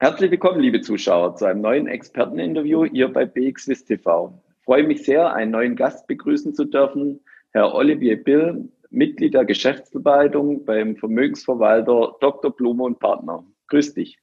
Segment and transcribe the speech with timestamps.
[0.00, 4.40] Herzlich willkommen, liebe Zuschauer, zu einem neuen Experteninterview hier bei BXWIS TV.
[4.56, 7.18] Ich freue mich sehr, einen neuen Gast begrüßen zu dürfen,
[7.50, 12.54] Herr Olivier Bill, Mitglied der Geschäftsverwaltung beim Vermögensverwalter Dr.
[12.54, 13.44] Blume und Partner.
[13.66, 14.20] Grüß dich.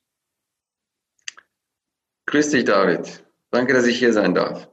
[2.28, 3.26] Grüß dich, David.
[3.52, 4.70] Danke, dass ich hier sein darf.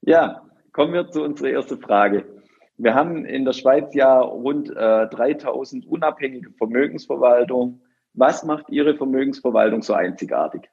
[0.00, 2.42] Ja, kommen wir zu unserer ersten Frage.
[2.76, 7.80] Wir haben in der Schweiz ja rund äh, 3000 unabhängige Vermögensverwaltungen
[8.12, 10.68] was macht Ihre Vermögensverwaltung so einzigartig?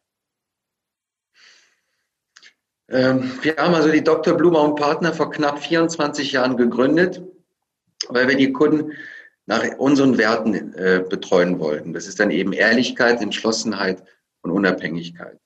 [2.89, 4.35] Ähm, wir haben also die Dr.
[4.35, 7.21] Blumer und Partner vor knapp 24 Jahren gegründet,
[8.07, 8.93] weil wir die Kunden
[9.45, 11.93] nach unseren Werten äh, betreuen wollten.
[11.93, 14.03] Das ist dann eben Ehrlichkeit, Entschlossenheit
[14.41, 15.39] und Unabhängigkeit.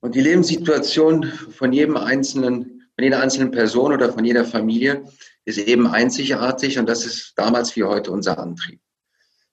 [0.00, 5.04] Und die Lebenssituation von jedem einzelnen, von jeder einzelnen Person oder von jeder Familie
[5.44, 8.80] ist eben einzigartig und das ist damals wie heute unser Antrieb.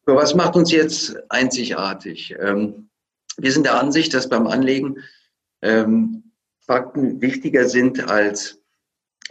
[0.05, 2.35] So, was macht uns jetzt einzigartig?
[2.37, 2.89] Ähm,
[3.37, 4.97] wir sind der Ansicht, dass beim Anlegen
[5.61, 8.59] ähm, Fakten wichtiger sind als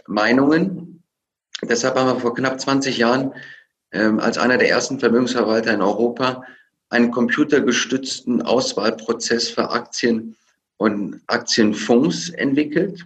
[0.07, 1.03] Meinungen.
[1.61, 3.33] Deshalb haben wir vor knapp 20 Jahren
[3.91, 6.43] ähm, als einer der ersten Vermögensverwalter in Europa
[6.89, 10.35] einen computergestützten Auswahlprozess für Aktien
[10.77, 13.05] und Aktienfonds entwickelt.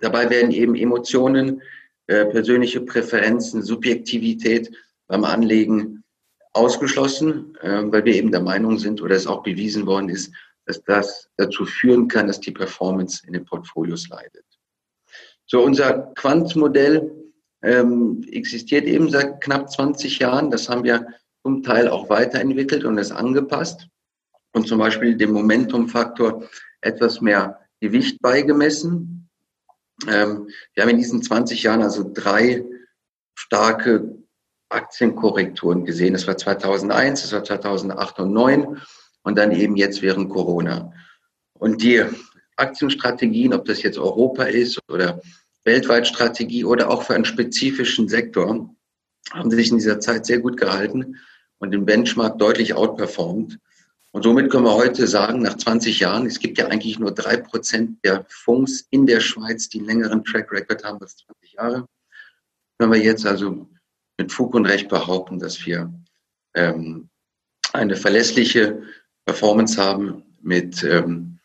[0.00, 1.60] Dabei werden eben Emotionen,
[2.06, 4.74] äh, persönliche Präferenzen, Subjektivität
[5.06, 5.99] beim Anlegen
[6.52, 10.32] ausgeschlossen, äh, weil wir eben der Meinung sind oder es auch bewiesen worden ist,
[10.66, 14.44] dass das dazu führen kann, dass die Performance in den Portfolios leidet.
[15.46, 17.10] So, unser Quant-Modell
[17.62, 20.50] ähm, existiert eben seit knapp 20 Jahren.
[20.50, 21.06] Das haben wir
[21.42, 23.88] zum Teil auch weiterentwickelt und es angepasst
[24.52, 26.48] und zum Beispiel dem Momentum-Faktor
[26.80, 29.28] etwas mehr Gewicht beigemessen.
[30.08, 32.64] Ähm, wir haben in diesen 20 Jahren also drei
[33.34, 34.16] starke
[34.70, 36.14] Aktienkorrekturen gesehen.
[36.14, 38.80] Das war 2001, das war 2008 und 2009
[39.22, 40.92] und dann eben jetzt während Corona.
[41.54, 42.04] Und die
[42.56, 45.20] Aktienstrategien, ob das jetzt Europa ist oder
[45.64, 48.74] weltweit Strategie oder auch für einen spezifischen Sektor,
[49.32, 51.16] haben sich in dieser Zeit sehr gut gehalten
[51.58, 53.58] und den Benchmark deutlich outperformt.
[54.12, 57.36] Und somit können wir heute sagen, nach 20 Jahren, es gibt ja eigentlich nur drei
[57.36, 61.86] Prozent der Fonds in der Schweiz, die einen längeren Track Record haben als 20 Jahre.
[62.78, 63.68] Können wir jetzt also
[64.20, 65.90] mit Fug und Recht behaupten, dass wir
[66.54, 67.08] ähm,
[67.72, 68.82] eine verlässliche
[69.24, 71.38] Performance haben mit ähm,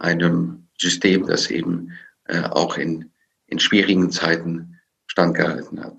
[0.00, 1.92] einem System, das eben
[2.24, 3.12] äh, auch in,
[3.46, 5.98] in schwierigen Zeiten standgehalten hat.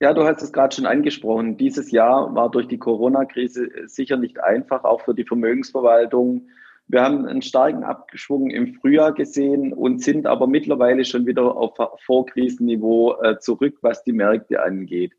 [0.00, 1.58] Ja, du hast es gerade schon angesprochen.
[1.58, 6.48] Dieses Jahr war durch die Corona-Krise sicher nicht einfach, auch für die Vermögensverwaltung.
[6.86, 11.74] Wir haben einen starken Abgeschwung im Frühjahr gesehen und sind aber mittlerweile schon wieder auf
[12.04, 15.12] Vorkrisenniveau äh, zurück, was die Märkte angeht.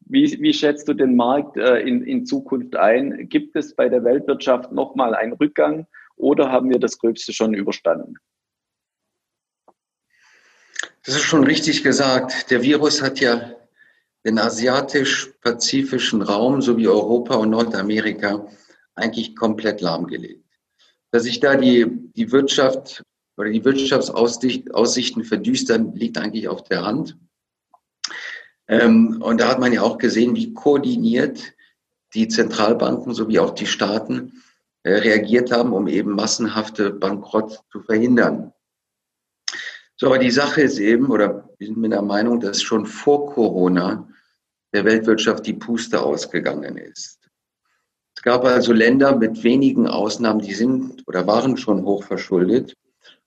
[0.00, 3.28] Wie, wie schätzt du den Markt äh, in, in Zukunft ein?
[3.28, 5.86] Gibt es bei der Weltwirtschaft nochmal einen Rückgang
[6.16, 8.16] oder haben wir das Gröbste schon überstanden?
[11.06, 12.50] Das ist schon richtig gesagt.
[12.50, 13.52] Der Virus hat ja
[14.26, 18.48] den asiatisch-pazifischen Raum sowie Europa und Nordamerika
[18.94, 20.43] eigentlich komplett lahmgelegt
[21.14, 21.86] dass sich da die,
[22.16, 23.04] die Wirtschaft
[23.36, 27.16] oder die Wirtschaftsaussichten verdüstern, liegt eigentlich auf der Hand.
[28.66, 31.54] Ähm, und da hat man ja auch gesehen, wie koordiniert
[32.14, 34.42] die Zentralbanken sowie auch die Staaten
[34.82, 38.52] äh, reagiert haben, um eben massenhafte Bankrott zu verhindern.
[39.94, 43.32] So, aber die Sache ist eben, oder wir sind mit der Meinung, dass schon vor
[43.32, 44.08] Corona
[44.72, 47.23] der Weltwirtschaft die Puste ausgegangen ist
[48.24, 52.74] gab also Länder mit wenigen Ausnahmen, die sind oder waren schon hochverschuldet.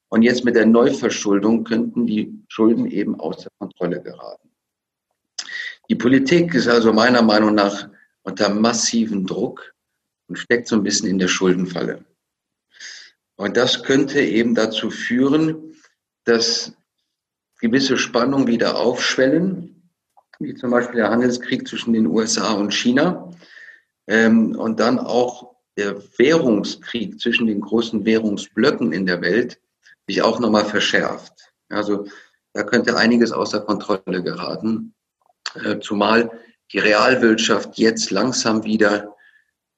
[0.10, 4.50] Und jetzt mit der Neuverschuldung könnten die Schulden eben außer Kontrolle geraten.
[5.90, 7.90] Die Politik ist also meiner Meinung nach
[8.24, 9.72] unter massiven Druck
[10.28, 12.04] und steckt so ein bisschen in der Schuldenfalle.
[13.36, 15.76] Und das könnte eben dazu führen,
[16.24, 16.74] dass
[17.60, 19.92] gewisse Spannungen wieder aufschwellen,
[20.40, 23.32] wie zum Beispiel der Handelskrieg zwischen den USA und China,
[24.08, 29.60] ähm, und dann auch der Währungskrieg zwischen den großen Währungsblöcken in der Welt
[30.08, 31.54] sich auch nochmal verschärft.
[31.70, 32.08] Also
[32.54, 34.94] da könnte einiges außer Kontrolle geraten,
[35.64, 36.32] äh, zumal
[36.72, 39.16] die Realwirtschaft jetzt langsam wieder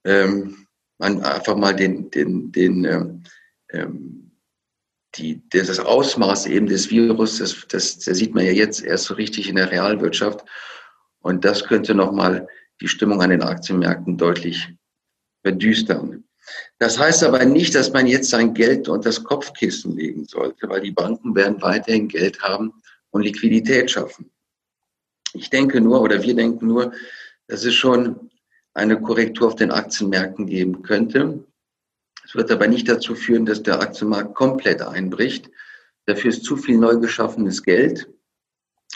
[0.06, 0.66] ähm,
[0.98, 3.24] man einfach mal den, den, den ähm,
[3.72, 4.32] ähm,
[5.16, 9.16] die, das Ausmaß eben des Virus, das, das, das sieht man ja jetzt erst so
[9.16, 10.46] richtig in der Realwirtschaft.
[11.22, 12.48] Und das könnte nochmal
[12.82, 14.74] die Stimmung an den Aktienmärkten deutlich
[15.44, 16.24] verdüstern.
[16.80, 20.82] Das heißt aber nicht, dass man jetzt sein Geld unter das Kopfkissen legen sollte, weil
[20.82, 22.74] die Banken werden weiterhin Geld haben
[23.12, 24.32] und Liquidität schaffen.
[25.34, 26.94] Ich denke nur, oder wir denken nur,
[27.48, 28.32] dass es schon
[28.74, 31.44] eine Korrektur auf den Aktienmärkten geben könnte.
[32.26, 35.50] Es wird aber nicht dazu führen, dass der Aktienmarkt komplett einbricht.
[36.06, 38.08] Dafür ist zu viel neu geschaffenes Geld.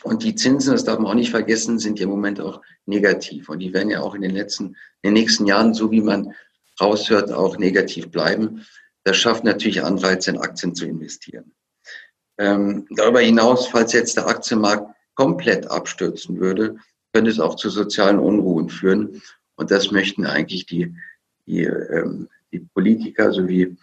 [0.01, 3.50] Und die Zinsen, das darf man auch nicht vergessen, sind ja im Moment auch negativ.
[3.50, 6.34] Und die werden ja auch in den letzten, in den nächsten Jahren, so wie man
[6.81, 8.66] raushört, auch negativ bleiben.
[9.04, 11.54] Das schafft natürlich Anreize, in Aktien zu investieren.
[12.38, 16.78] Ähm, darüber hinaus, falls jetzt der Aktienmarkt komplett abstürzen würde,
[17.13, 19.22] könnte es auch zu sozialen Unruhen führen.
[19.56, 20.96] Und das möchten eigentlich die,
[21.46, 23.78] die, ähm, die Politiker sowie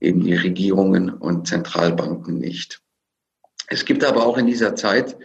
[0.00, 2.80] eben die Regierungen und Zentralbanken nicht.
[3.66, 5.16] Es gibt aber auch in dieser Zeit,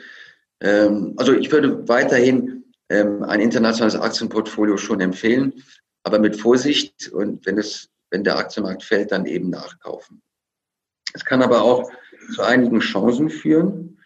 [0.66, 5.54] ähm, also ich würde weiterhin ähm, ein internationales Aktienportfolio schon empfehlen,
[6.04, 10.22] aber mit Vorsicht und wenn es, wenn der Aktienmarkt fällt, dann eben nachkaufen.
[11.14, 11.90] Es kann aber auch
[12.34, 14.00] zu einigen Chancen führen.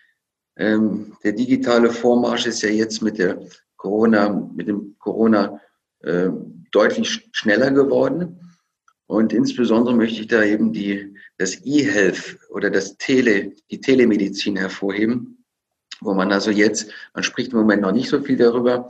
[0.58, 3.42] Ähm, der digitale Vormarsch ist ja jetzt mit der
[3.78, 5.62] Corona, mit dem Corona
[6.02, 6.30] äh,
[6.72, 8.38] deutlich schneller geworden.
[9.08, 15.39] Und insbesondere möchte ich da eben die, das E-Health oder das Tele, die Telemedizin hervorheben,
[16.02, 18.90] wo man also jetzt, man spricht im Moment noch nicht so viel darüber,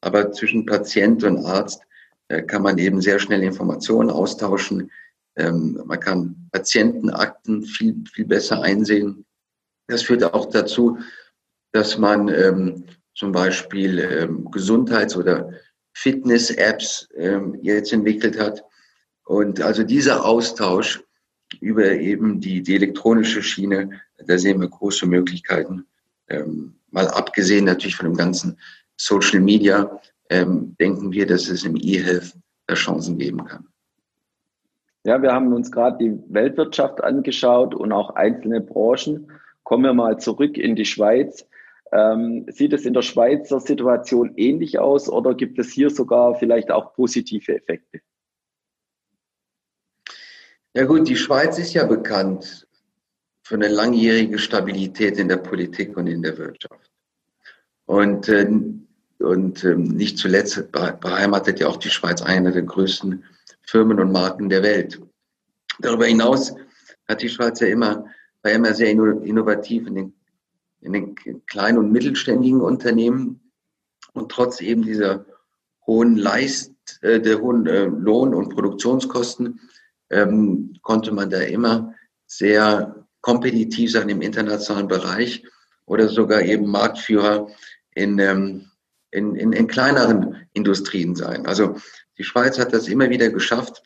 [0.00, 1.82] aber zwischen Patient und Arzt
[2.28, 4.90] äh, kann man eben sehr schnell Informationen austauschen.
[5.36, 9.24] Ähm, man kann Patientenakten viel, viel besser einsehen.
[9.88, 10.98] Das führt auch dazu,
[11.72, 12.84] dass man ähm,
[13.14, 15.50] zum Beispiel ähm, Gesundheits- oder
[15.94, 18.64] Fitness-Apps ähm, jetzt entwickelt hat,
[19.24, 21.02] und also dieser Austausch
[21.60, 25.86] über eben die, die elektronische Schiene, da sehen wir große Möglichkeiten.
[26.32, 28.58] Ähm, mal abgesehen natürlich von dem ganzen
[28.96, 30.00] Social Media,
[30.30, 32.34] ähm, denken wir, dass es im E-Health
[32.74, 33.68] Chancen geben kann.
[35.04, 39.30] Ja, wir haben uns gerade die Weltwirtschaft angeschaut und auch einzelne Branchen.
[39.64, 41.46] Kommen wir mal zurück in die Schweiz.
[41.92, 46.70] Ähm, sieht es in der Schweizer Situation ähnlich aus oder gibt es hier sogar vielleicht
[46.70, 48.00] auch positive Effekte?
[50.74, 52.66] Ja gut, die Schweiz ist ja bekannt
[53.52, 56.90] für eine langjährige Stabilität in der Politik und in der Wirtschaft.
[57.84, 58.50] Und, äh,
[59.18, 63.22] und äh, nicht zuletzt beheimatet ja auch die Schweiz eine der größten
[63.60, 64.98] Firmen und Marken der Welt.
[65.80, 66.54] Darüber hinaus
[67.06, 68.06] hat die Schweiz ja immer,
[68.40, 70.14] war immer sehr innovativ in den,
[70.80, 73.52] in den kleinen und mittelständigen Unternehmen.
[74.14, 75.26] Und trotz eben dieser
[75.86, 76.72] hohen Leist,
[77.02, 79.60] äh, der hohen äh, Lohn- und Produktionskosten
[80.08, 81.94] ähm, konnte man da immer
[82.26, 85.42] sehr kompetitiv sein im internationalen Bereich
[85.86, 87.48] oder sogar eben Marktführer
[87.94, 88.70] in, ähm,
[89.10, 91.46] in, in, in kleineren Industrien sein.
[91.46, 91.76] Also
[92.18, 93.82] die Schweiz hat das immer wieder geschafft,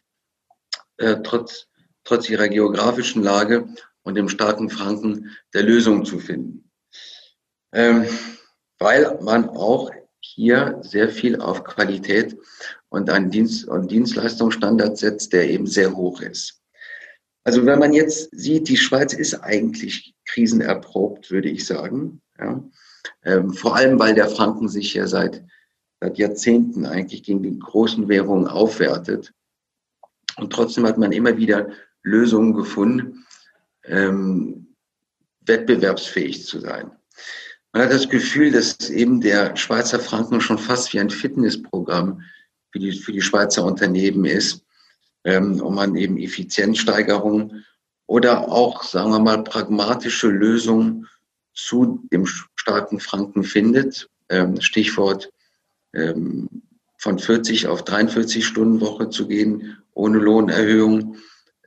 [0.99, 1.69] äh, trotz,
[2.05, 3.69] trotz ihrer geografischen Lage
[4.03, 6.71] und dem starken Franken der Lösung zu finden.
[7.73, 8.07] Ähm,
[8.79, 9.91] weil man auch
[10.21, 12.37] hier sehr viel auf Qualität
[12.89, 16.63] und einen Dienst- und Dienstleistungsstandard setzt, der eben sehr hoch ist.
[17.47, 22.21] Also wenn man jetzt sieht, die Schweiz ist eigentlich krisenerprobt, würde ich sagen.
[22.41, 22.61] Ja.
[23.23, 25.45] Ähm, vor allem, weil der Franken sich ja seit,
[26.01, 29.33] seit Jahrzehnten eigentlich gegen die großen Währungen aufwertet.
[30.39, 31.71] Und trotzdem hat man immer wieder
[32.03, 33.25] Lösungen gefunden,
[33.85, 34.75] ähm,
[35.43, 36.91] wettbewerbsfähig zu sein.
[37.73, 42.23] Man hat das Gefühl, dass eben der Schweizer Franken schon fast wie ein Fitnessprogramm
[42.73, 44.66] für die, für die Schweizer Unternehmen ist,
[45.27, 47.65] ähm, um man eben Effizienzsteigerung
[48.07, 51.09] oder auch, sagen wir mal, pragmatische Lösungen
[51.53, 54.09] zu dem starken Franken findet.
[54.29, 55.31] Ähm, Stichwort
[55.93, 56.63] ähm,
[56.99, 61.17] von 40 auf 43 Stunden Woche zu gehen, ohne Lohnerhöhung,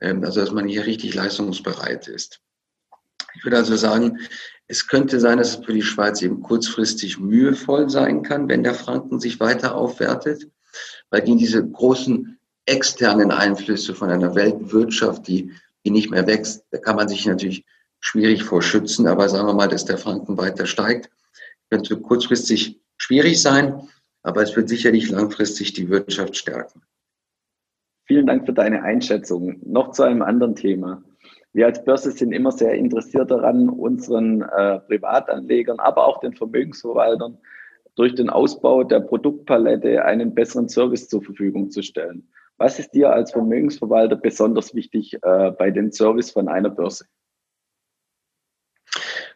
[0.00, 2.40] ähm, also dass man hier richtig leistungsbereit ist.
[3.34, 4.18] Ich würde also sagen,
[4.68, 8.74] es könnte sein, dass es für die Schweiz eben kurzfristig mühevoll sein kann, wenn der
[8.74, 10.48] Franken sich weiter aufwertet
[11.10, 15.52] weil die diese großen externen Einflüsse von einer Weltwirtschaft, die,
[15.84, 17.64] die nicht mehr wächst, da kann man sich natürlich
[18.00, 19.06] schwierig vor schützen.
[19.06, 21.10] Aber sagen wir mal, dass der Franken weiter steigt,
[21.70, 23.88] könnte kurzfristig schwierig sein,
[24.22, 26.82] aber es wird sicherlich langfristig die Wirtschaft stärken.
[28.06, 29.60] Vielen Dank für deine Einschätzung.
[29.64, 31.02] Noch zu einem anderen Thema.
[31.52, 37.38] Wir als Börse sind immer sehr interessiert daran, unseren äh, Privatanlegern, aber auch den Vermögensverwaltern
[37.96, 42.28] durch den Ausbau der Produktpalette einen besseren Service zur Verfügung zu stellen.
[42.60, 47.06] Was ist dir als Vermögensverwalter besonders wichtig äh, bei dem Service von einer Börse?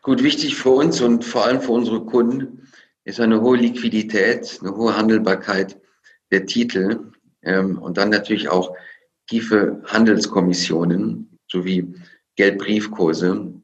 [0.03, 2.69] Gut, wichtig für uns und vor allem für unsere Kunden
[3.05, 5.81] ist eine hohe Liquidität, eine hohe Handelbarkeit
[6.31, 8.77] der Titel ähm, und dann natürlich auch
[9.27, 11.95] tiefe Handelskommissionen sowie
[12.37, 13.55] Geldbriefkurse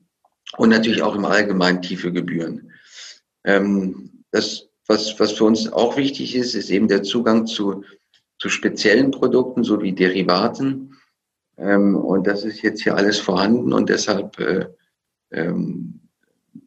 [0.56, 2.72] und natürlich auch im Allgemeinen tiefe Gebühren.
[3.44, 7.84] Ähm, das was, was für uns auch wichtig ist, ist eben der Zugang zu
[8.40, 10.96] zu speziellen Produkten sowie Derivaten.
[11.56, 14.66] Ähm, und das ist jetzt hier alles vorhanden und deshalb äh,
[15.30, 16.00] ähm,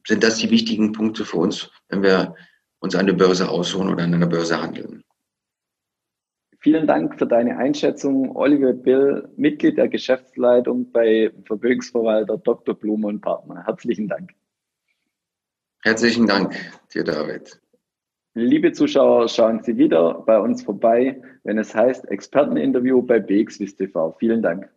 [0.06, 2.36] sind das die wichtigen Punkte für uns, wenn wir
[2.80, 5.04] uns an der Börse aussuchen oder an einer Börse handeln.
[6.60, 12.76] Vielen Dank für deine Einschätzung, Oliver Bill, Mitglied der Geschäftsleitung bei Vermögensverwalter Dr.
[12.76, 13.66] Blume und Partner.
[13.66, 14.32] Herzlichen Dank.
[15.82, 16.56] Herzlichen Dank
[16.94, 17.63] dir, David.
[18.36, 24.12] Liebe Zuschauer, schauen Sie wieder bei uns vorbei, wenn es heißt Experteninterview bei BXWIST TV.
[24.18, 24.72] Vielen Dank.